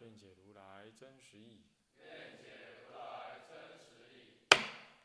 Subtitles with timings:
[0.00, 1.64] 愿解如来真实义。
[1.96, 2.52] 愿解
[2.86, 4.38] 如来真实义。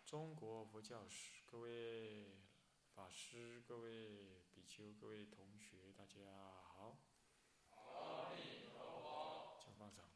[0.05, 2.37] 中国佛教史，各位
[2.93, 6.19] 法师、各位比丘、各位同学，大家
[6.61, 6.99] 好。
[7.71, 9.57] 阿弥陀佛。
[9.59, 10.07] 请放上。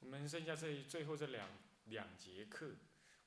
[0.00, 1.48] 我们剩下这最后这两
[1.84, 2.74] 两节课，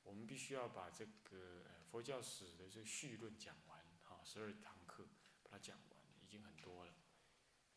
[0.02, 5.06] 我们必须要把这个佛教史的这个序论讲完，哈，十二堂课
[5.42, 6.92] 把它讲完，已经很多了。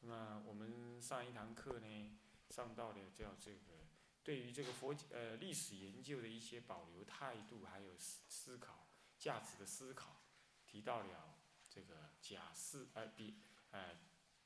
[0.02, 2.18] 那么我们上一堂课呢，
[2.50, 3.86] 上到了叫这个
[4.24, 10.22] 对于这个佛呃历史研究的一些保留态度，还有思思考价值的思考，
[10.66, 13.98] 提到了这个甲四呃丙呃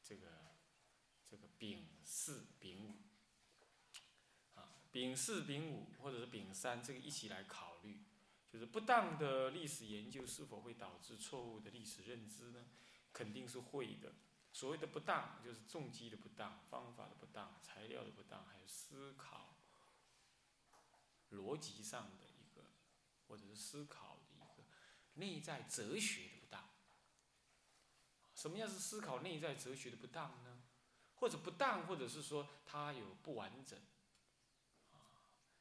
[0.02, 0.28] 这个
[1.28, 8.03] 这个丙四丙五啊丙四丙五或者是丙三这个一起来考虑，
[8.47, 12.66] 就是不当的历史研究是否会导致错误的历史认知呢？
[13.14, 14.14] 肯定是会的。
[14.53, 19.55] 所谓的不当，就是重击的不当、方法的不当、材料的不当，还有思考
[21.31, 22.66] 逻辑上的一个，
[23.27, 24.63] 或者是思考的一个
[25.13, 26.69] 内在哲学的不当。
[28.35, 30.63] 什么样是思考内在哲学的不当呢？
[31.16, 33.79] 或者不当，或者是说它有不完整
[34.94, 34.99] 啊？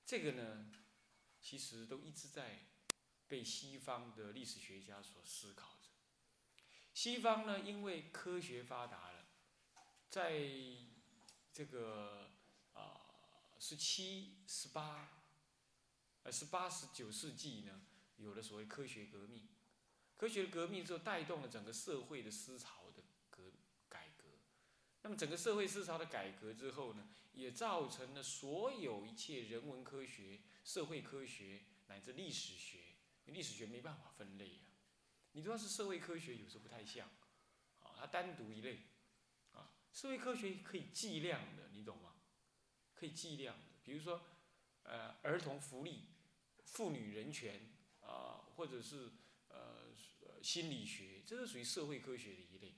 [0.04, 0.72] 这个呢，
[1.40, 2.66] 其实都一直在
[3.28, 5.79] 被西方的历史学家所思考。
[7.02, 9.24] 西方呢，因为科学发达了，
[10.10, 10.38] 在
[11.50, 12.28] 这个
[12.74, 13.00] 啊
[13.58, 15.08] 十七、十八、
[16.24, 17.80] 呃十八、十九世纪呢，
[18.18, 19.48] 有了所谓科学革命。
[20.18, 23.44] 科学革命之后，带动了整个社会的思潮的革
[23.88, 24.24] 改革。
[25.00, 32.80] 那么，整个社会思潮的改革之后呢，也造成了所有一切人文科学、社会科学乃至历史学，
[33.24, 34.68] 历史学没办法分类啊。
[35.32, 37.08] 你说是社会科学，有时候不太像，
[37.80, 38.80] 啊，它单独一类，
[39.52, 42.14] 啊，社会科学可以计量的，你懂吗？
[42.94, 44.22] 可以计量的，比如说，
[44.82, 46.08] 呃，儿童福利、
[46.64, 47.70] 妇女人权，
[48.00, 49.12] 啊，或者是
[49.48, 49.94] 呃
[50.42, 52.72] 心理学，这是属于社会科学的一类。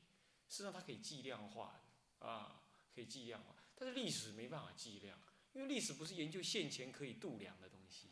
[0.49, 1.83] 事实上，它可以计量化
[2.21, 2.63] 的，啊，
[2.95, 3.57] 可以计量化。
[3.75, 5.19] 但是历史没办法计量，
[5.55, 8.12] 因为历史不是研究现前可以度量的东西。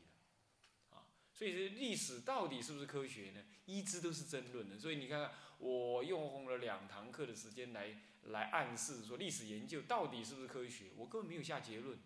[1.41, 3.43] 所以，历史到底是不是科学呢？
[3.65, 4.79] 一直都是争论的。
[4.79, 10.91] 所以你看看，我用了两堂课的时间来来暗示说，历史研究到底是不是科学？
[10.99, 11.99] 我根本没有下结论。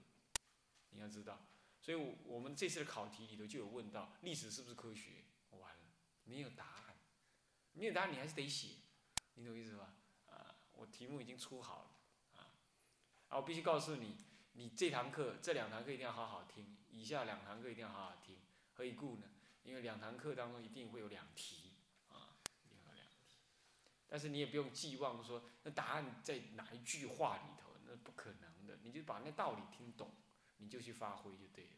[0.91, 1.49] 你要知道，
[1.81, 5.25] 所以我们这次的考题里头就有问到，历史是不是科学？
[5.51, 5.83] 完了，
[6.22, 6.97] 没有答案，
[7.72, 8.77] 没有答案，你还是得写，
[9.34, 9.97] 你懂意思吧？
[10.31, 12.55] 啊，我题目已经出好了，啊，
[13.31, 14.15] 啊，我必须告诉你，
[14.53, 18.37] 你这堂课、这两堂课一定要好好听，以下两堂课一定要好好听。
[18.75, 19.27] 何以故呢？
[19.62, 21.73] 因为两堂课当中一定会有两题，
[22.09, 23.39] 啊，一定会有两题。
[24.07, 28.79] 但是你也不用寄望说那答案在哪一句话里头，那不可能的。
[28.83, 30.15] 你就把那道理听懂，
[30.59, 31.71] 你就去发挥就对了。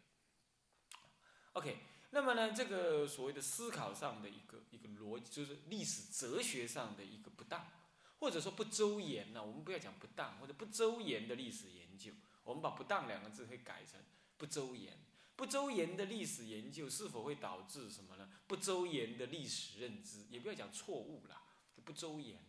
[1.52, 1.78] OK，
[2.10, 7.70] 那么呢，这个所谓的思考上的一个一个逻辑，就是历史哲学上的一个不当，
[8.18, 9.40] 或者说不周延呢？
[9.40, 12.12] 我们不要讲不当或者不周延的历史研究，
[12.42, 14.00] 我们把不当两个字会改成
[14.36, 14.98] 不周延。
[15.36, 18.28] 不周延的历史研究是否会导致什么呢？
[18.46, 21.42] 不周延的历史认知，也不要讲错误啦，
[21.84, 22.42] 不周延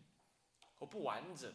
[0.76, 1.54] 或不完整，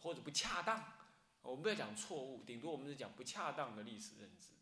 [0.00, 0.94] 或者不恰当。
[1.42, 4.54] 我们不要讲错误，顶多我们是讲不恰当的历史认知，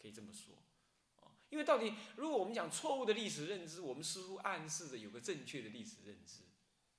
[0.00, 0.54] 可以这么说。
[0.54, 6.42] 啊因为到底如果我们讲错误的历史认知，我们似乎暗示着有个正确的历史认知，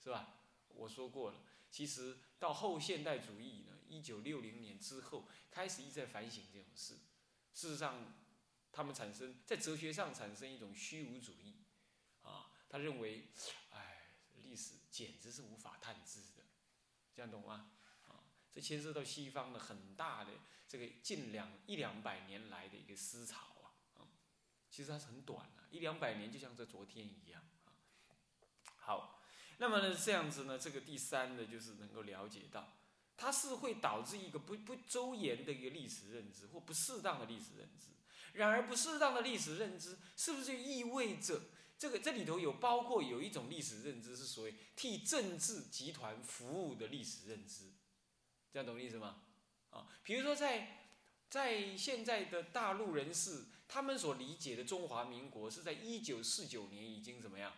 [0.03, 0.39] 是吧？
[0.69, 6.95] 我说过了，其实到后现代主义呢，一九六零年之后开始一直在反省这种事。
[7.57, 8.13] 事实上，
[8.71, 11.55] 他们产生在哲学上产生一种虚无主义，
[12.21, 13.29] 啊，他认为，
[13.71, 14.11] 哎，
[14.43, 16.43] 历史简直是无法探知的，
[17.15, 17.71] 这样懂吗？
[18.09, 18.21] 啊，
[18.53, 20.33] 这牵涉到西方的很大的
[20.67, 24.05] 这个近两一两百年来的一个思潮啊，啊，
[24.69, 27.73] 其实它是很短的，一两百年就像这昨天一样啊。
[28.75, 29.23] 好，
[29.57, 32.76] 那么呢这样子呢，这个第三呢就是能够了解到。
[33.17, 37.87] 它是会导致一个不不周延的一个历史认知，或不适当的历史认知。
[38.33, 41.41] 然而，不适当的历史认知，是不是就意味着
[41.79, 47.71] 这个这里头有包括有一种历史认知是所谓替政治集团服务的历史认知？
[48.53, 49.23] 这样懂意思吗？
[49.71, 50.91] 啊，比如说在
[51.29, 57.51] 在现在的大陆人士，他们所理解的中华民国是在一九四九年已经怎么样？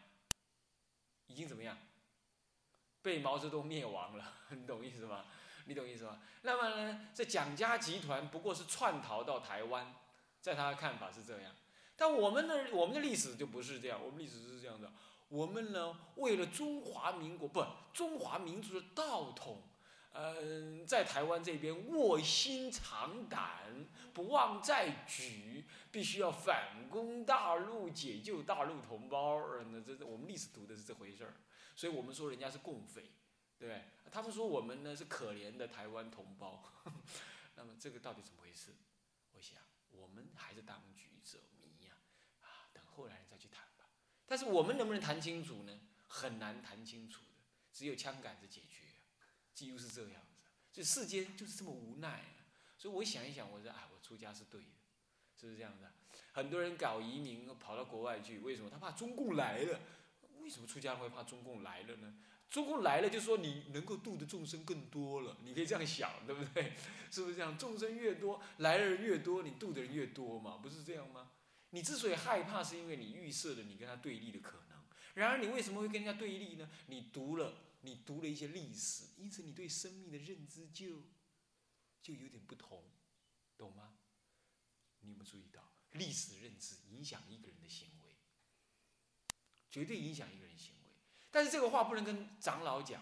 [1.28, 1.78] 已经怎么样？
[3.02, 5.26] 被毛泽东灭亡了， 你懂意思吗？
[5.70, 6.20] 你懂意思吗？
[6.42, 9.94] 那么呢，这蒋家集团不过是窜逃到台湾，
[10.42, 11.52] 在他的看法是这样。
[11.96, 14.92] 但我们的我们的历史就不是这样，我们历史是这样的。
[15.28, 17.64] 我们呢，为了中华民国不
[17.94, 19.62] 中华民族的道统，
[20.14, 29.40] 嗯，在台湾这边卧薪尝胆，不忘再举，必须要反攻大陆，解救大陆同胞。
[29.72, 31.36] 那这我们历史读的是这回事儿，
[31.76, 33.12] 所以我们说人家是共匪。
[33.60, 36.64] 对，他们说我们呢是可怜的台湾同胞，
[37.56, 38.72] 那么这个到底怎么回事？
[39.34, 39.60] 我想
[39.92, 41.94] 我们还是当局者迷呀，
[42.42, 43.86] 啊，等后来人再去谈吧。
[44.26, 45.80] 但是我们能不能谈清楚呢？
[46.08, 48.80] 很难谈清楚的，只有枪杆子解决，
[49.54, 50.44] 几乎是这样子。
[50.72, 52.48] 所以世间就是这么无奈啊。
[52.78, 54.70] 所以我想一想，我说啊，我出家是对的，
[55.36, 55.92] 是不是这样的？
[56.32, 58.70] 很多人搞移民跑到国外去，为什么？
[58.70, 59.80] 他怕中共来了。
[60.40, 62.16] 为什么出家会怕中共来了呢？
[62.50, 66.74] 中共来了，就说你能够度的众生更多了，你可以这样想，对不对？
[67.12, 67.58] 是不是这样？
[67.58, 71.32] 众生越多，来的人越多，你度的人越多嘛，不是这样吗？
[71.70, 74.80] 你之所以害怕，是因为你预设了你跟他对立的可能。
[75.14, 76.68] 然而，你为什么会跟人家对立呢？
[76.88, 81.04] 你读了，你读了一些历史，因此你对生命的认知就
[82.02, 82.84] 就有点不同，
[83.58, 83.94] 懂吗？
[85.02, 85.62] 你有没有注意到，
[85.92, 88.16] 历史认知影响一个人的行为，
[89.70, 90.79] 绝对影响一个人行为。
[91.32, 93.02] 但是这个话不能跟长老讲，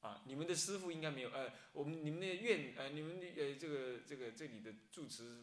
[0.00, 5.42] 啊，你们的师傅应该没有，呃，我们你们的院，呃，你们的呃这个这个这里的住持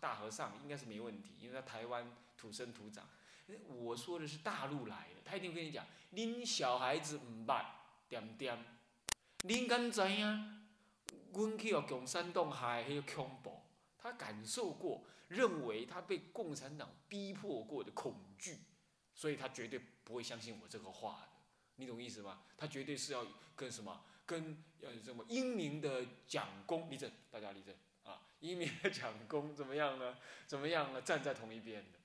[0.00, 3.08] 大和尚应该是没问题，因为他台湾土生土长。
[3.66, 7.64] 我说的是大陆来的，他一定跟你讲，您小孩子唔捌
[8.08, 8.56] 点点，
[9.42, 10.56] 恁敢知影？
[11.32, 13.60] 阮去互共产党害迄个恐怖，
[13.98, 18.58] 他感受过，认为他被共产党逼迫过的恐惧，
[19.20, 19.80] 所以他绝对。
[20.02, 21.28] 不会相信我这个话的，
[21.76, 22.42] 你懂意思吗？
[22.56, 23.24] 他绝对是要
[23.54, 27.72] 跟什么，跟呃什么英明的蒋公立正，大家立正
[28.02, 28.20] 啊！
[28.40, 30.18] 英明的蒋公怎么样呢？
[30.48, 31.00] 怎么样呢？
[31.00, 31.98] 站在同一边的，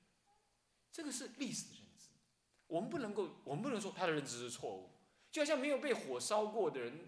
[0.91, 2.09] 这个是历史认知。
[2.67, 4.91] 我们不能够，我们不能说他的认知是错误。
[5.31, 6.99] 就好像没有被火烧过的人，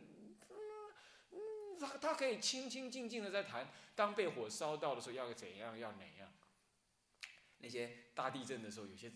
[1.80, 6.33] 他他可以清清静静的在谈，当被火烧到的时候要怎样，要哪样。
[7.60, 9.12] 那些大地震的时候，有些。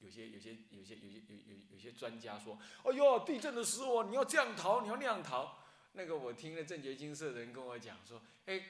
[0.00, 5.58] 有些有些有些有些有有有些专家说：“哎呦，地震的时候你要这样逃，你要那样逃。”
[5.96, 8.60] 那个我听了正觉金色的人跟我讲说：“哎，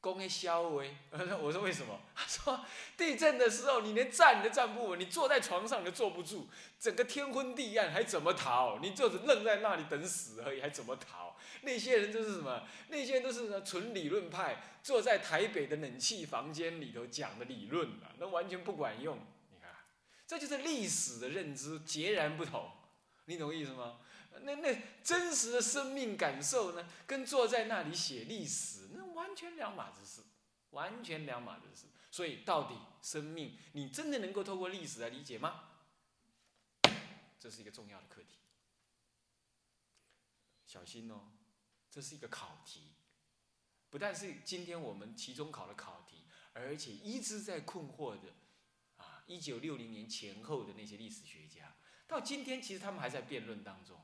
[0.00, 0.94] 公会消微。”
[1.40, 2.64] 我说：“为什么？”他说
[2.96, 6.46] ：“地震的时候你连站都站不稳，你坐在床上都坐不住，
[6.78, 8.78] 整个天昏地暗，还怎么逃？
[8.80, 11.34] 你就是愣在那里等死而已，还怎么逃？
[11.62, 12.62] 那些人就是什么？
[12.88, 19.18] 那些人都是纯理论派，坐在台北的冷气房间里头讲的理论啊，那完全不管用。”
[20.28, 22.70] 这就是历史的认知截然不同，
[23.24, 23.98] 你懂我意思吗？
[24.42, 30.20] 那那真实的生命感受呢，跟坐在那里写历史那完全两码子事，
[30.72, 31.86] 完全两码子事。
[32.10, 35.70] 所以到底生命，你真的能够透过历史来理解吗？
[37.40, 38.36] 这是一个重要的课题。
[40.66, 41.32] 小心哦，
[41.90, 42.82] 这是一个考题，
[43.88, 48.34] 不但是今天我们期中考的考题，而且一直在困惑着。
[49.28, 51.76] 一九六零年前后的那些历史学家，
[52.08, 54.00] 到今天其实他们还在辩论当中。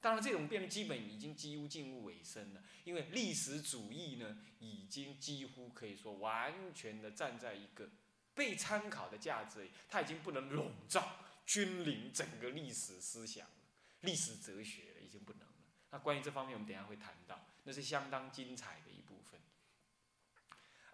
[0.00, 7.90] 当然，这种辩论基本已经几乎进入尾声了，因为历史主义呢，已经几乎可以说完全的站在一个
[8.32, 13.54] 被参考的价值，它已经不能笼罩、君临整个历史思想了，
[14.02, 15.54] 历史哲学了，已经不能了。
[15.90, 18.87] 那关于这方面，我们等下会谈到，那是相当精彩的。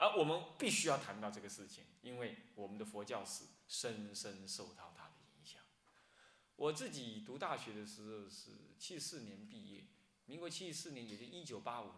[0.05, 5.63] 而我们必须要谈到这个事情，因为我们的佛教史深深受到它的影响。
[6.57, 9.87] 我自己读大学的时候是七四年毕业，
[10.27, 11.95] 民国七四年，也就一九八五年。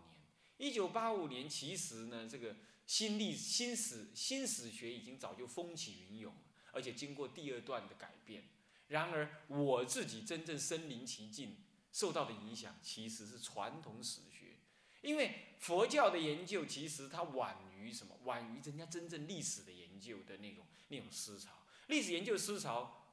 [0.56, 2.54] 一九八五年，其实呢，这个
[2.86, 8.44] 新历新史新史学已经早就风起云涌了，而且经过第二段的改变。
[8.86, 11.56] 然而，我自己真正身临其境，
[11.90, 14.60] 受到的影响其实是传统史学，
[15.00, 17.65] 因为佛教的研究其实它晚。
[17.76, 21.50] 于什么晚于人家真正历史的研究的那种那种思潮，
[21.88, 23.06] 历史研究思潮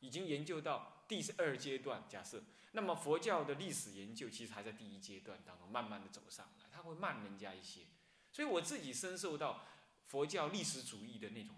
[0.00, 2.04] 已经研究到第二阶段。
[2.08, 2.42] 假设，
[2.72, 7.82] 那么佛教的历史研究其实还在第一阶段当中慢慢的走上来，它会慢人家一些。
[8.30, 9.64] 所以我自己深受到
[10.06, 11.54] 佛教历史主义的那种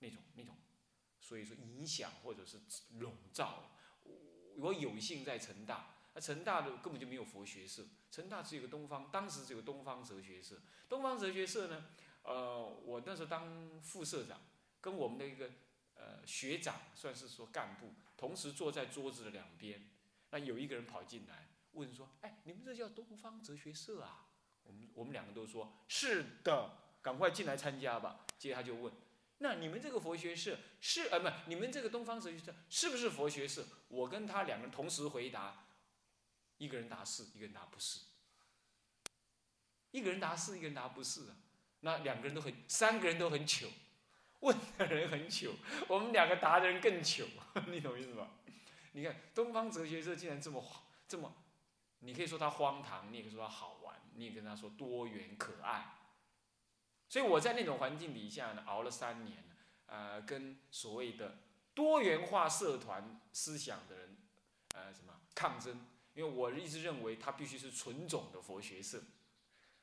[0.00, 0.56] 那种那种，
[1.20, 2.60] 所以说影响或者是
[2.98, 3.70] 笼罩。
[4.56, 10.56] 我有幸在成大成大的根本就没有佛学社，成大只有个东方，当时只有东方哲学社。
[10.88, 11.86] 东方哲学社呢，
[12.22, 14.40] 呃，我那时候当副社长，
[14.80, 15.50] 跟我们的一个
[15.94, 19.88] 呃学长，算是说干部，同时坐在桌子的两边。
[20.30, 24.26] 那有一个人跑进来问说：“哎，你们这叫东方哲学社啊？”
[24.64, 28.92] 我们我们两个都说：“是的，赶快进来参加吧。”接着他就问
[29.38, 35.63] ：“那你们这个佛学社是呃不，你们这个东方哲学社是不是佛学社？”我跟他两个人同时回答，
[36.58, 38.00] 一个人答是，一个人答不是。
[39.90, 41.36] 一个人答是，一个人答不是啊。
[41.80, 43.68] 那两个人都很，三个人都很糗，
[44.40, 45.54] 问的人很糗，
[45.86, 47.26] 我们两个答的人更糗，
[47.68, 48.28] 你懂意思吗？
[48.92, 50.64] 你看东方哲学社竟然这么
[51.06, 51.34] 这么，
[52.00, 55.96] 你可以说它荒唐，你也可以说它好玩，你也跟他说多元可爱。
[57.08, 59.44] 所以我在那种环境底下呢，熬了三年，
[59.86, 61.38] 呃，跟所谓的
[61.74, 64.16] 多元化社团思想的人，
[64.74, 65.86] 呃，什么抗争？
[66.14, 69.02] 因为我一直认为它必须是纯种的佛学社。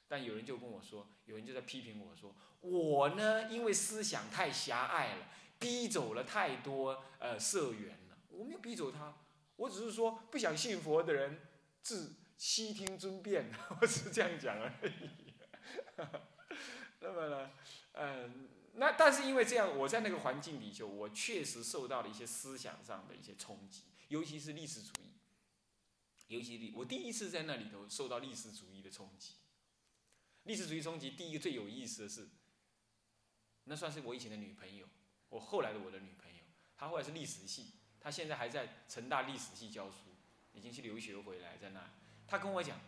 [0.07, 8.17] 但有人就跟我说，有人就在批评我说，我呢，因为思想太狭隘了，逼走了太多呃社员了。
[8.27, 9.15] 我没有逼走他，
[9.55, 11.39] 我只是说不想信佛的人
[11.81, 15.33] 自悉听尊便， 我是这样讲而已。
[17.00, 17.51] 那么呢，
[17.93, 25.13] 嗯，那但是因为这样，我在那个环境里就我确实受到了一些思想上的一些冲击，尤其是历史主义，
[26.31, 29.33] 尤其我第一次在那里头受到历史主义的冲击。
[30.43, 32.29] 历史主义冲击，第一个最有意思的是，
[33.65, 34.88] 那算是我以前的女朋友，
[35.27, 36.43] 我后来的我的女朋友，
[36.77, 40.15] 她后来是历史系，她现在还在成大历史系教书，
[40.53, 41.91] 已经去留学回来，在那，
[42.25, 42.79] 她跟我讲，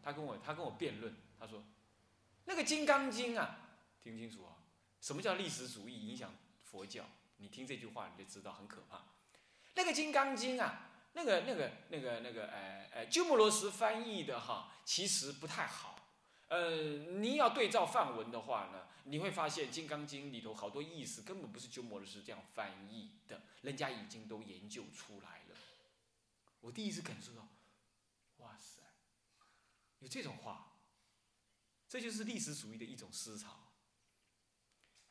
[0.00, 1.64] 她跟我她跟我辩论，她说，
[2.44, 4.56] 那个《金刚经》啊，听清楚啊，
[5.00, 7.04] 什么叫历史主义影响佛教？
[7.38, 9.04] 你听这句话你就知道很可怕。
[9.74, 10.85] 那个《金刚经》啊，
[11.16, 15.98] 那个那个那个那个，呃呃，鸠摩罗什翻译的哈，其实不太好。
[16.48, 16.76] 呃，
[17.18, 25.56] 你要对照梵文的话呢，你会发现《金刚经》里头好多意思根本不是鸠摩罗什这样翻译的，人家已经都研究出来了。
[26.60, 27.48] 我第一次感受到，
[28.36, 28.82] 哇塞，
[30.00, 30.74] 有这种话，
[31.88, 33.72] 这就是历史主义的一种思潮。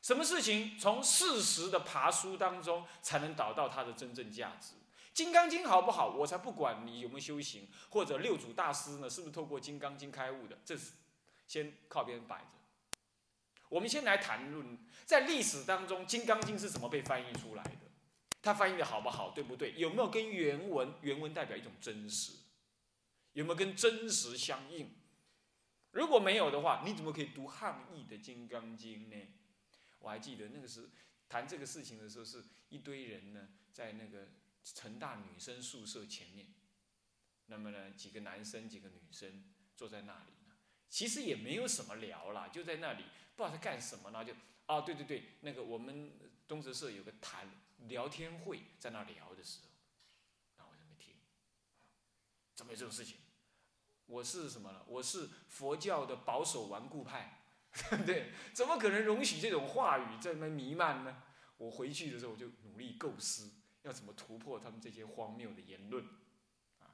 [0.02, 4.74] 什么事情从事实的爬书当中才能找到它的真正价值？
[5.16, 6.08] 《金刚经》好不好？
[6.08, 10.58] 我才不管你有没有修行，或者六祖大师呢是不是透过《金刚经》开悟的？
[10.62, 10.92] 这是。
[11.46, 12.98] 先靠边摆着。
[13.70, 17.78] 我们先来谈论，在历史当中，《金刚经》是怎么被翻译出来的？
[18.42, 19.72] 它翻译的好不好，对不对？
[19.78, 20.92] 有没有跟原文？
[21.00, 22.32] 原文代表一种真实，
[23.32, 24.90] 有没有跟真实相应？
[25.92, 29.28] 如果没有的话，你怎么可以读汉译的《金刚经》呢？
[30.00, 30.90] 我还记得那个是
[31.26, 34.28] 谈这个事情的时候，是一堆人呢，在那个
[34.74, 36.52] 成大女生宿舍前面，
[37.46, 39.44] 那么呢，几个男生，几个女生
[39.76, 40.32] 坐在那里。
[40.88, 43.04] 其实也没有什么聊啦，就在那里
[43.34, 44.32] 不知道在干什么呢，就
[44.66, 46.12] 啊，对对对，那个我们
[46.46, 47.50] 东哲社有个谈
[47.88, 49.68] 聊天会，在那聊的时候，
[50.58, 51.14] 那我就没听，
[52.54, 53.18] 怎么有这种事情？
[54.06, 54.84] 我是什么呢？
[54.86, 57.42] 我是佛教的保守顽固派，
[58.06, 61.22] 对，怎么可能容许这种话语在那弥漫呢？
[61.56, 63.50] 我回去的时候我就努力构思，
[63.86, 66.04] 要怎么突破他们这些荒谬的言论，
[66.80, 66.92] 啊，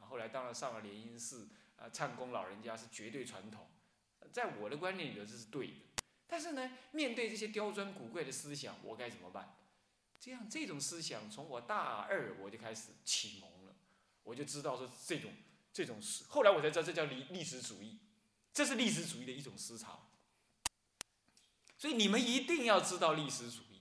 [0.00, 1.48] 后来当然上了联姻寺。
[1.76, 3.66] 啊，唱功老人家是绝对传统，
[4.32, 5.74] 在我的观念里头这是对的。
[6.24, 9.56] 但是呢，面对这些刁钻古怪的思想，我该怎么办？
[10.20, 13.74] 这样这种思想从我大二我就开始启蒙了，
[14.22, 15.32] 我就知道说这种
[15.72, 17.98] 这种思，后来我才知道这叫历历史主义，
[18.52, 20.08] 这是历史主义的一种思潮。
[21.76, 23.73] 所以你们一定要知道历史主义，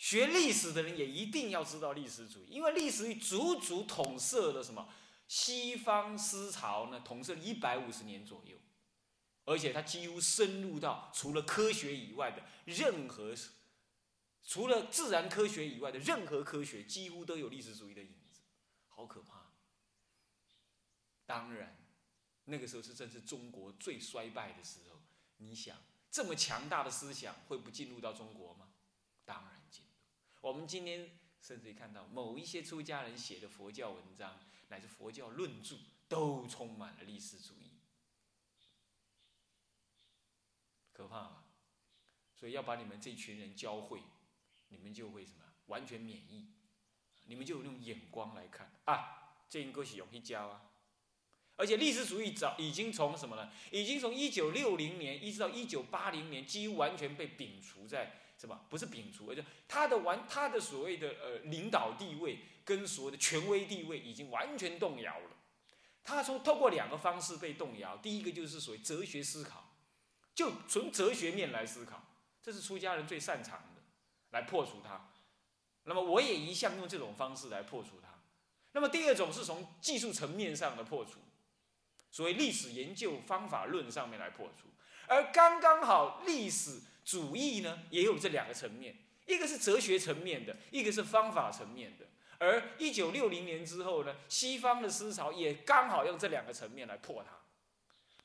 [0.00, 4.88] 学历史的人也一定要知道历史主义，因为历史足足统摄了什么？
[5.28, 8.56] 西方思潮呢，统摄了一百五十年左右，
[9.44, 13.34] 而且它几乎深入到除了科学以外的任何，
[14.42, 18.40] 除了自然科学以外的任何科学，几乎都有历史主义的影子，
[18.88, 19.52] 好可怕。
[21.26, 21.76] 当然，
[22.44, 24.98] 那个时候是正是中国最衰败的时候。
[25.36, 25.76] 你想，
[26.10, 28.70] 这么强大的思想会不进入到中国吗？
[29.26, 29.59] 当然。
[30.40, 34.38] 我们今天甚至于看到某一些出家人写的佛教文章。
[34.70, 35.74] 乃至佛教论著
[36.08, 37.72] 都充满了历史主义，
[40.92, 41.44] 可怕吧？
[42.36, 44.00] 所以要把你们这群人教会，
[44.68, 46.52] 你们就会什么完全免疫，
[47.24, 50.70] 你们就有那种眼光来看啊，这应该是容易教啊。
[51.56, 53.50] 而且历史主义早已经从什么呢？
[53.72, 58.62] 已经从一九六零年一直到一九八零年，几乎完全被摒除在是吧？
[58.70, 65.30] 不是摒除，而且他的完他的所谓的呃领导地位跟所谓的权威地位已经完全动摇了。
[66.02, 69.74] 他从透过两个方式被动摇，第一个就是所谓哲学思考，
[70.34, 72.02] 就从哲学面来思考，
[72.42, 73.82] 这是出家人最擅长的，
[74.30, 75.10] 来破除它。
[75.82, 78.08] 那么我也一向用这种方式来破除它。
[78.72, 81.20] 那么第二种是从技术层面上的破除，
[82.10, 84.68] 所谓历史研究方法论上面来破除。
[85.08, 86.80] 而刚刚好历史
[87.10, 92.06] 主义呢，也有这两个层面，一个是哲学层面的，一个是方法层面的。
[92.38, 97.36] 而一九六零年之后呢，西方的思潮也刚好用这两个层面来破它。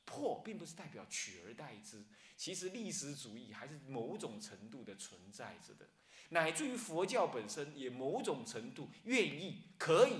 [0.04, 2.04] 破并不是代表取而代之，
[2.36, 5.88] 其实历史主义还是某种程度的存在着的，
[6.28, 10.18] 乃至于佛教本身也某种程度愿意可以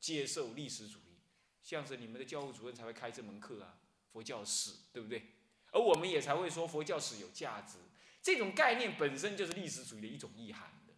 [0.00, 1.20] 接受历史主义。
[1.62, 3.78] 像是你们的教务主任才会开这门课啊，
[4.12, 5.22] 佛教史，对不对？
[5.70, 7.78] 而我们也才会说佛教史有价值。
[8.22, 10.92] 这种概念本身就是历史主义的一种意涵的。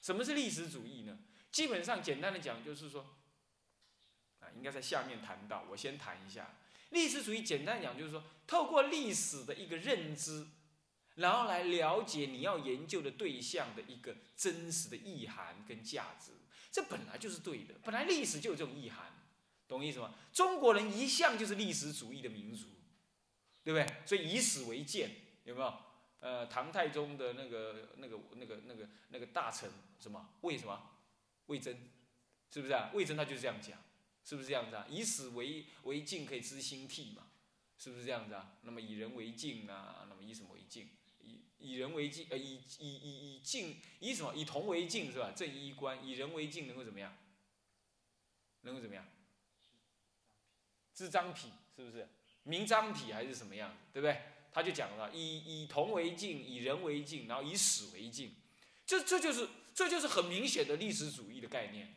[0.00, 1.18] 什么是历史主义呢？
[1.50, 3.16] 基本上简单的讲就是说，
[4.40, 6.56] 啊，应该在下面谈到，我先谈一下。
[6.90, 10.46] 历史主义简单讲就是说，透过历史的一个认知，
[11.14, 16.32] 然后来了解你要研究的对象的一个真实的意涵跟价值，
[16.70, 17.74] 这本来就是对的。
[17.84, 19.12] 本来历史就有这种意涵，
[19.66, 20.14] 懂意思吗？
[20.32, 22.68] 中国人一向就是历史主义的民族，
[23.62, 24.02] 对不对？
[24.04, 25.10] 所以以史为鉴，
[25.44, 25.74] 有没有？
[26.24, 30.30] 呃，唐太宗的那个、那个、那个、那个、那个大臣什么？
[30.40, 30.90] 魏什么？
[31.48, 31.76] 魏征，
[32.50, 32.90] 是不是啊？
[32.94, 33.78] 魏征他就是这样讲。
[34.24, 34.86] 是不是这样子啊？
[34.88, 37.26] 以史为为镜，可以知兴替嘛？
[37.76, 38.56] 是不是这样子啊？
[38.62, 40.06] 那么以人为镜啊？
[40.08, 40.88] 那么以什么为镜？
[41.20, 44.34] 以以人为镜，呃，以以以以镜，以什么？
[44.34, 45.30] 以铜为镜是吧？
[45.36, 47.14] 正衣冠，以人为镜能够怎么样？
[48.62, 49.06] 能够怎么样？
[50.94, 52.08] 知张匹是不是？
[52.44, 53.76] 明张匹还是什么样子？
[53.92, 54.22] 对不对？
[54.54, 58.36] 他就讲了，以以铜为镜，以人为镜，然后以史为镜，
[58.86, 61.96] 这这就是这就是很明显的历史主义的概念，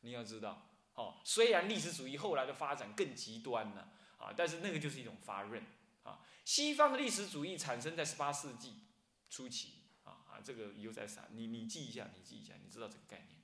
[0.00, 0.68] 你要知道。
[0.94, 5.62] 哦，虽然历史主义后来的发展更极端了啊，但是那个就是一种发轫
[6.02, 6.20] 啊。
[6.44, 8.84] 西方的历史主义产生在十八世纪
[9.28, 11.30] 初期啊啊，这个以后再谈。
[11.32, 13.40] 你你记一下，你记一下，你知道这个概念。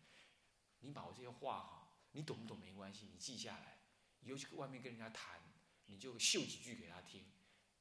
[0.81, 3.79] 你把我这些话哈，你懂不懂没关系，你记下来，
[4.21, 5.41] 以后去外面跟人家谈，
[5.87, 7.25] 你就秀几句给他听，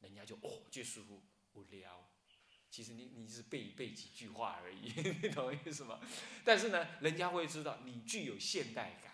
[0.02, 2.10] 人家就哦，就舒服无聊。
[2.70, 4.92] 其实你你是背背几句话而已，
[5.24, 6.00] 你懂意思吗？
[6.44, 9.14] 但是呢，人家会知道你具有现代感。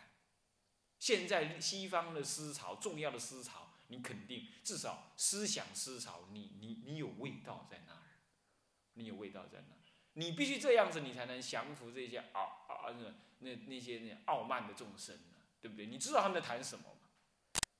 [1.00, 8.02] 现在西方的思潮，重要的思潮，你肯定至少思想思潮，你你你有味道在那儿，
[8.94, 9.80] 你有味道在那儿，
[10.14, 15.86] 你必须这样子，你才能降服这些傲啊那那那些那傲慢的众生呢对不对？
[15.86, 16.86] 你知道他们在谈什么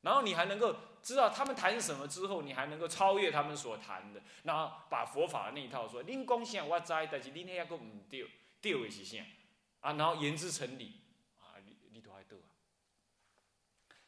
[0.04, 8.30] 然后你还能够知道他们谈什么之后，你还能够超越他们所谈的，然后把佛法的那一套说，您讲啥我知，但是您那个唔对，
[8.62, 9.26] 对的是啥
[9.82, 9.94] 啊？
[9.94, 11.00] 然后言之成理。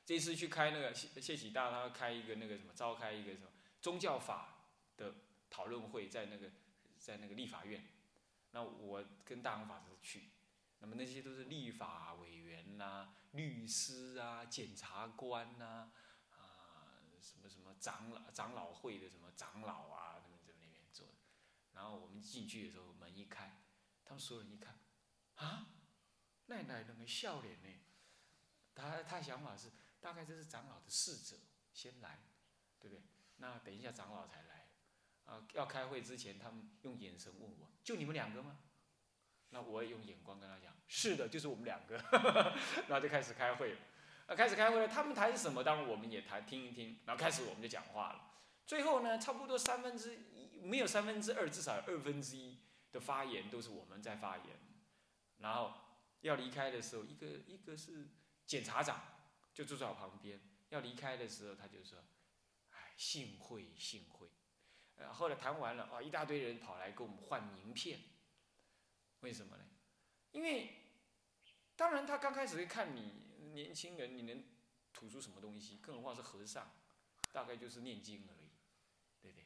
[0.07, 3.47] 这次去开那个谢谢启大，他开一个那个什么，召开一个什么
[3.81, 5.15] 宗教法的
[5.49, 6.47] 讨论会，在那个
[6.99, 7.83] 在那个立法院。
[8.51, 10.29] 那我跟大行法师去，
[10.77, 15.91] 那么那些都是立法委员呐、律师啊、检察官呐，
[16.31, 21.15] 啊，什么什么长老长老会的什么长老啊，他们在那边坐。
[21.73, 23.61] 然后我们进去的时候，门一开，
[24.03, 24.79] 他们所有人一看，
[25.35, 25.67] 啊，
[26.45, 27.69] 奶奶那个笑脸呢？
[28.73, 29.71] 他他想法是。
[30.01, 31.35] 大概这是长老的侍者
[31.73, 32.19] 先来，
[32.79, 33.03] 对不对？
[33.37, 34.69] 那等一下长老才来，
[35.23, 38.59] 啊，要开会之前，他们用眼神问我：就你们两个吗？
[39.55, 41.95] 那我也用眼光跟他讲：是的，就是我们两个。
[42.89, 43.79] 然后就开始开会了。
[44.27, 45.63] 那开始开会了，他们谈什么？
[45.63, 46.99] 当然我们也谈，听一听。
[47.05, 48.33] 然后开始我们就讲话了。
[48.67, 52.59] 最后呢，差不多三分之一，没有三分之二，至少有二分之一
[52.91, 54.45] 的发言都是我们在发言。
[55.37, 55.73] 然后
[56.19, 58.09] 要离开的时候，一个一个是
[58.45, 59.01] 检察长。
[59.53, 60.41] 就坐在我旁边。
[60.67, 61.97] 要离开的时候，他就说
[62.75, 64.27] ：“哎，幸会，幸会。”
[64.97, 67.99] 呃，后来谈完了，啊，一大堆人跑来跟我们换名片。
[69.25, 69.63] 为什么呢？
[70.31, 70.69] 因为，
[71.75, 73.13] 当然他刚开始会看你
[73.53, 74.43] 年轻人，你能
[74.93, 75.79] 吐出什么东西？
[75.81, 76.71] 更何况是和尚，
[77.31, 78.49] 大概就是念经而已，
[79.19, 79.43] 对不对？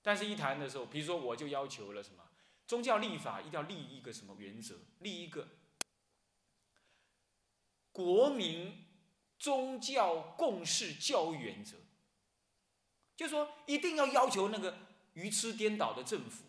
[0.00, 2.26] 但是，一谈的时候，比如说，我就要求了什么？
[2.66, 4.80] 宗教立法一定要立一个什么原则？
[5.00, 5.48] 立一个
[7.92, 8.82] 国民。
[9.36, 11.76] 宗教共事教育原则，
[13.14, 14.78] 就说一定要要求那个
[15.12, 16.44] 愚痴颠倒的政府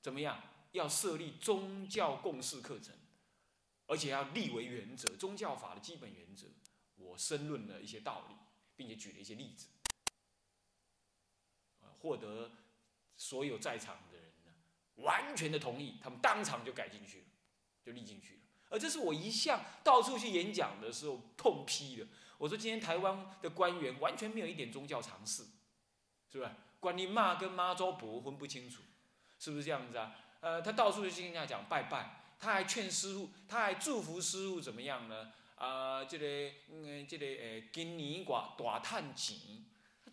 [0.00, 0.42] 怎么样？
[0.72, 2.94] 要设立宗教共识课程，
[3.86, 6.48] 而且要立为原则，宗教法的基本原则。
[6.96, 8.34] 我申论了一些道理，
[8.76, 9.66] 并且举了一些例子，
[11.98, 12.50] 获得
[13.16, 14.52] 所有在场的人呢
[14.96, 17.26] 完全的同意，他们当场就改进去了，
[17.84, 18.40] 就立进去了。
[18.70, 22.06] 而这是我一向到处去演讲的时候痛批的。
[22.38, 25.42] 我说今天台湾的官员完全没有一点宗教常识，
[26.30, 26.50] 是不是？
[26.80, 28.82] 管你妈跟妈祖婆分不清楚，
[29.38, 30.16] 是不是这样子啊？
[30.42, 35.32] 呃，他到处去跟人家讲拜拜，他还劝师傅，他还祝福师傅怎么样呢？
[35.54, 36.26] 啊，这个，
[36.68, 39.38] 嗯，这个，呃，今年寡大探钱，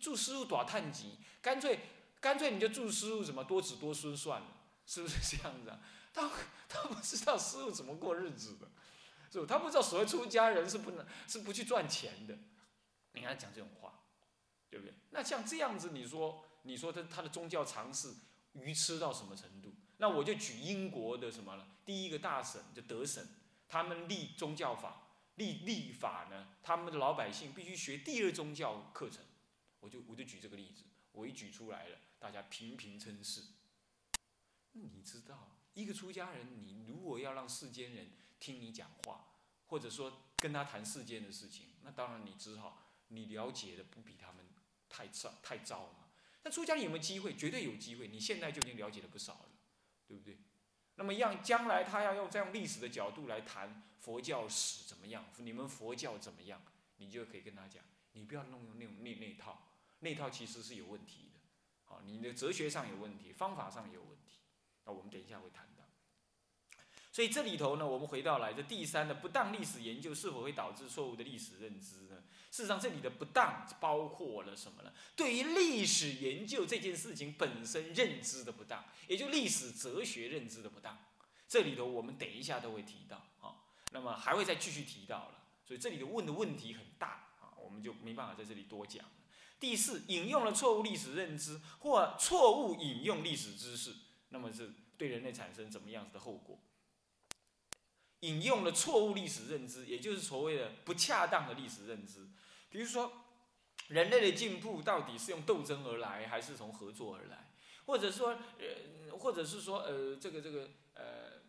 [0.00, 1.10] 祝师傅大探钱，
[1.42, 1.80] 干脆，
[2.20, 4.46] 干脆你就祝师傅什么多子多孙算了，
[4.86, 5.80] 是不是这样子啊？
[6.14, 6.30] 他
[6.68, 8.68] 他不知道师傅怎么过日子的，
[9.32, 9.46] 是不？
[9.46, 12.38] 他不知道所谓出家人是不能是不去赚钱的，
[13.14, 14.04] 你看他讲这种话，
[14.70, 14.94] 对不对？
[15.10, 18.14] 那像这样子，你说，你说他他的宗教常识
[18.52, 19.74] 愚痴到什么程度？
[20.00, 21.68] 那我就举英国的什么了？
[21.84, 23.24] 第一个大省就德省，
[23.68, 25.06] 他们立宗教法。
[25.36, 29.24] 立立法呢，他们的老百姓必须学第二宗教课程，
[29.78, 33.42] 我就我就举这个例子，我一举出来了，大家频频称是。
[34.72, 39.28] 你知道，一个出家人，你如果要让世间人听你讲话，
[39.68, 44.44] 或者说跟他谈世间的事情，那当然你只好你了解的不比他们
[44.90, 46.10] 太糟太糟嘛。
[46.42, 47.34] 那出家人有没有机会？
[47.34, 48.08] 绝对有机会。
[48.08, 49.48] 你现在就已经了解的不少了，
[50.10, 50.36] 对不对？
[50.96, 55.24] 那么让将来他要用这样历史的角度来谈佛教史怎么样？
[55.36, 56.60] 你们佛教怎么样？
[56.96, 59.70] 你就可以跟他讲，你不要弄用那种那那套，
[60.00, 61.40] 那套其实是有问题的。
[61.84, 64.40] 好，你的哲学上有问题，方法上有问题。
[64.84, 65.84] 那我们等一下会谈到。
[67.12, 72.24] 所以这里头呢，我们回到来这第三的不当历史研究是否会导致错误的历史认知呢？
[72.50, 74.92] 事实上，这里的不当包括了什么呢？
[75.14, 80.98] 对于历史研究这件事情本身认知的不当，也就历史哲学认知的不当。
[81.46, 83.54] 这里头我们等一下都会提到啊，
[83.92, 85.44] 那么还会再继续提到了。
[85.64, 89.04] 所以这里的问的问题很大啊，我们就没办法在这里多讲。
[89.60, 93.94] 第四，引用了错误历史认知或错误引用历史知识，
[94.30, 96.58] 那么是对人类产生怎么样子的后果？
[98.20, 102.28] 引用了错误历史认知，也就是所谓的不恰当的历史认知。
[102.68, 103.12] 比如说，
[103.88, 107.52] 人类的进步到底是用斗争而来，还是从合作而来？
[107.86, 111.42] 或者说，呃，或者是说，呃，这个这个，呃，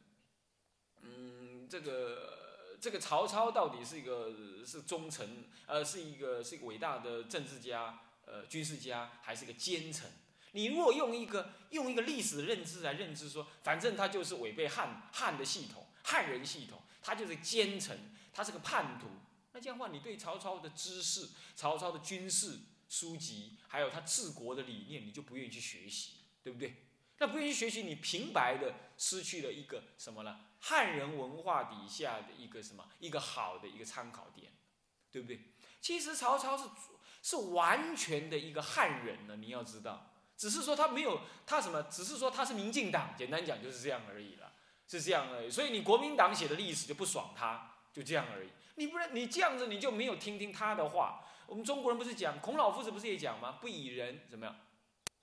[1.02, 4.34] 嗯，这个这个曹操到底是一个
[4.66, 10.10] 是忠臣，呃，是一个是一个伟大的政治家，呃，军事家，还是一个奸臣？
[10.54, 19.08] 你如果用一个用一个历史认知来认知说，反正他就是违背汉汉的系统，汉人系统，他就是奸臣，他是个叛徒。
[19.54, 26.86] 那这样的话，你对曹操的知识、曹操的军事书籍，还有他治国的理念，你就不愿意去学习，对不对？
[27.18, 30.40] 那不愿意学习，你平白的失去了一个什么呢？
[30.60, 32.90] 汉人文化底下的一个什么？
[33.00, 34.52] 一个好的一个参考点，
[35.12, 35.54] 对不对？
[35.82, 36.64] 其实曹操是
[37.22, 44.51] 是完全的一个汉人呢，你要知道，只是说他没有他什么，只是说他是民进党，简单讲就是这样而已了，
[45.00, 45.50] 是这样而已。
[45.50, 48.50] 所以你国民党写的历史就不爽他，就这样而已。
[48.76, 51.26] 你不然你这样子你就没有听听他的话。
[51.48, 53.58] 我们中国人不是讲孔老夫子不是也讲吗？
[53.60, 54.56] 不以人怎么样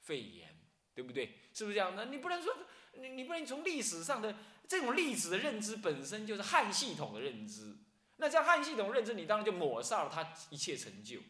[0.01, 0.59] 废言，
[0.95, 1.39] 对不对？
[1.55, 1.97] 是不是这样？
[1.97, 2.55] 的你不能说
[2.93, 7.77] 你你不能从历史上的这种历史的认知本身就是汉系统的认知。
[8.17, 11.21] 那这样汉系统认知，你当然就抹杀了他一切成就。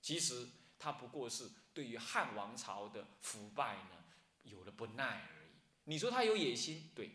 [0.00, 4.04] 其实他不过是对于汉王朝的腐败呢
[4.44, 5.50] 有了不耐而已。
[5.84, 7.10] 你说他有野心，对，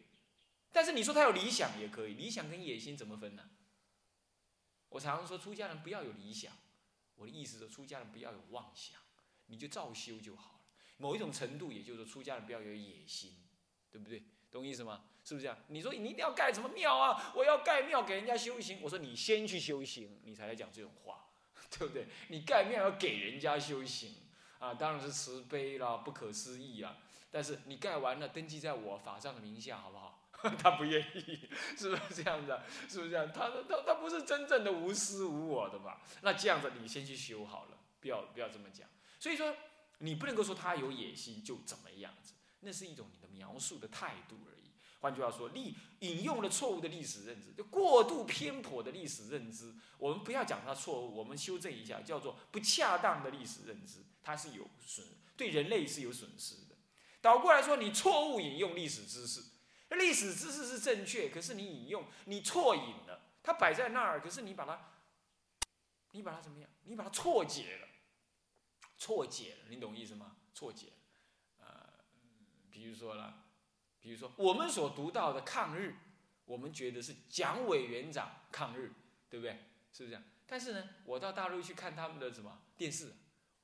[0.72, 2.14] 但是你说他有理想也可以。
[2.14, 3.50] 理想跟野心怎么分呢？
[4.90, 6.54] 我常常说，出家人不要有理想。
[7.16, 9.00] 我的意思是，出家人不要有妄想，
[9.48, 10.60] 你就照修就好了。
[10.98, 13.36] 某一种程度，也就是说，出家人不要有野心，
[13.90, 14.24] 对不对？
[14.50, 15.06] 懂意思吗？
[15.24, 15.58] 是不是这样？
[15.68, 17.32] 你说你一定要盖什么庙啊？
[17.36, 18.80] 我要盖庙给人家修行。
[18.82, 21.30] 我说你先去修行，你才来讲这种话，
[21.72, 22.08] 对不对？
[22.30, 24.16] 你盖庙要给人家修行
[24.60, 26.98] 啊，当然是慈悲啦，不可思议啊。
[27.30, 30.11] 但是你盖完了，登记在我法上的名下，好不好？
[30.58, 32.60] 他不愿意，是不是这样子？
[32.90, 33.32] 是不是这样？
[33.32, 35.98] 他他他不是真正的无私无我的嘛？
[36.22, 38.88] 那这样子，你先去修好了，不要不要这么讲。
[39.20, 39.56] 所以说，
[40.00, 44.72] 你不能够说他有野心就怎么样子，那是一种你的描述的态度而已。
[45.00, 55.06] 换句话说，历引用了错误的历史认知，就过度偏颇的历史认知，我们不要讲它错误，我们修正一下，叫做不恰当的历史认知，它是有损，
[55.38, 56.76] 对人类是有损失的。
[57.20, 59.42] 倒过来说，你错误引用历史知识。
[59.96, 64.92] 历史知识是正确，可是你引用你错引了，它摆在那儿，可是你把它，
[66.12, 66.70] 你把它怎么样？
[66.84, 67.88] 你把它错解了，
[68.98, 70.38] 错解了，你懂意思吗？
[70.54, 70.88] 错解，
[71.60, 71.66] 呃，
[72.70, 73.44] 比如说啦，
[74.00, 75.96] 比如说我们所读到的抗日，
[76.46, 78.92] 我们觉得是蒋委员长抗日，
[79.30, 79.54] 对不对？
[79.92, 80.24] 是不是这样？
[80.48, 83.14] 但是呢，我到大陆去看他们的什么电视，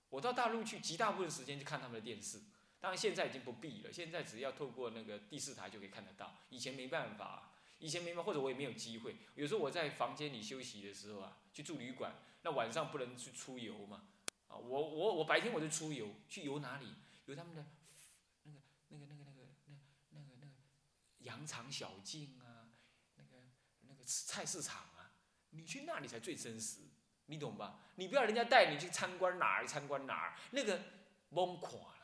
[0.10, 2.40] 我到大陆去极大部分时间去看他们的电视，
[2.80, 9.16] 当然现在已经不必了，现在只要透过那个第四台就可以看得到，以前没办法，以前没办法，或者我也没有机会。
[9.36, 12.14] 有时候我在房间里休息的时候啊，去住旅馆，
[12.44, 14.08] 那晚上不能去出游嘛，
[14.48, 16.94] 啊，我我我白天我就出游，去游哪里？
[17.26, 17.66] 游他们的
[18.44, 18.60] 那个
[18.90, 19.76] 那个那个那个那
[20.12, 20.54] 那个那个
[21.20, 22.70] 羊肠小径啊，
[23.16, 23.44] 那个
[23.82, 25.12] 那个菜市场啊，
[25.50, 26.80] 你去那里才最真实，
[27.26, 27.80] 你懂吧？
[27.96, 30.80] 你不要人家带你去参观哪儿参观哪儿，那个
[31.32, 31.97] 懵垮，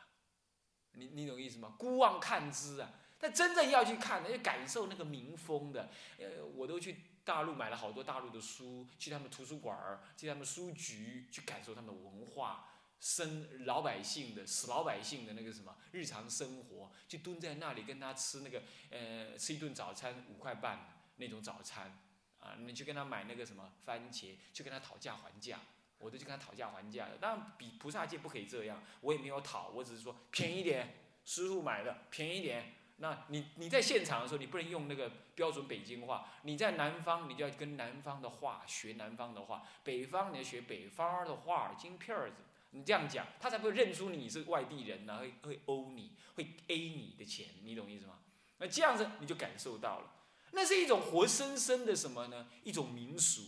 [0.94, 1.76] 你你懂意思吗？
[1.78, 2.92] 孤望看之啊！
[3.20, 12.70] 但真正要去看，要感受那个民风的，呃，我都去大陆买了好多大陆的书，去他们图书馆儿，去他们书局，去感受他们的文化。
[13.00, 22.00] 生老百姓的死老百姓的那个什么日常生活，就蹲在那里跟他吃那个呃吃一顿早餐五块半那种早餐
[22.40, 25.60] 啊，你去跟他买那个什么番茄，去跟他讨价还价，
[26.04, 27.18] 我都去跟他讨价还价的。
[27.18, 32.74] 当然比菩萨戒不可以这样，我也没有讨，我只是说便宜点，师傅买的便宜点。
[32.98, 42.38] 那你你在现场的时候，你不能用那个标准北京话，你在南方你就要跟南方的话学南方的话，北方你要学北方的话，金片儿子。
[42.76, 48.18] 你这样讲，他才不会认出你是外地人呢，会会欧你，会 A 你的钱，你懂意思吗？
[48.58, 50.12] 那这样子你就感受到了，
[50.54, 52.48] 那是一种活生生的什么呢？
[52.64, 53.44] 一种民俗，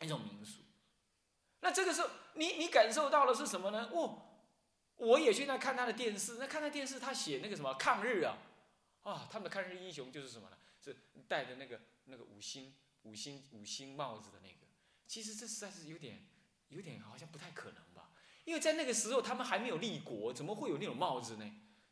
[0.00, 0.62] 一种民俗。
[1.64, 3.88] 那这个时候，你你感受到的是什么呢？
[3.90, 4.20] 哦，
[4.96, 8.36] 我也去那看他的电视，那看他电视，他写那个什么抗日啊，
[9.02, 10.58] 啊，他们的抗日英雄就是什么呢？
[10.78, 10.94] 是
[11.26, 12.74] 戴着那个那个五星
[13.04, 14.66] 五星五星帽子的那个。
[15.06, 16.26] 其实这实在是有点
[16.68, 18.10] 有点好像不太可能吧。
[18.44, 21.50] 因为在那个时候，他们还没有立国，怎么会有那种帽子呢？